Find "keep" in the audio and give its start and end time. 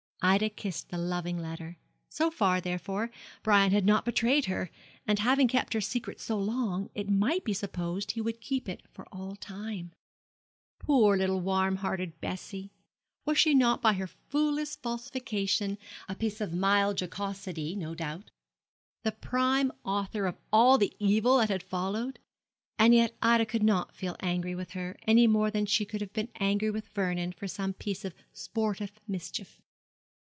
8.39-8.69